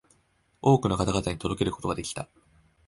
[0.63, 2.27] 多くの方々に届けることができた